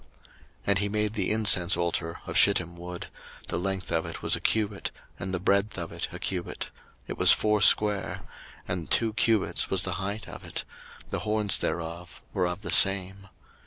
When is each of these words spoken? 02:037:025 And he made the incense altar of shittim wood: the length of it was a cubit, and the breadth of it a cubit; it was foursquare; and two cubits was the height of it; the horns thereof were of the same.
02:037:025 0.01 0.09
And 0.65 0.79
he 0.79 0.89
made 0.89 1.13
the 1.13 1.29
incense 1.29 1.77
altar 1.77 2.21
of 2.25 2.35
shittim 2.35 2.75
wood: 2.75 3.09
the 3.49 3.59
length 3.59 3.91
of 3.91 4.03
it 4.07 4.23
was 4.23 4.35
a 4.35 4.39
cubit, 4.41 4.89
and 5.19 5.31
the 5.31 5.39
breadth 5.39 5.77
of 5.77 5.91
it 5.91 6.07
a 6.11 6.17
cubit; 6.17 6.71
it 7.05 7.19
was 7.19 7.31
foursquare; 7.31 8.21
and 8.67 8.89
two 8.89 9.13
cubits 9.13 9.69
was 9.69 9.83
the 9.83 9.93
height 10.01 10.27
of 10.27 10.43
it; 10.43 10.63
the 11.11 11.19
horns 11.19 11.59
thereof 11.59 12.19
were 12.33 12.47
of 12.47 12.61
the 12.63 12.71
same. 12.71 13.27